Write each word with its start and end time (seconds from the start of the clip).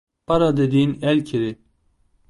Para 0.27 0.57
dediğin 0.57 0.99
el 1.01 1.25
kiri. 1.25 1.61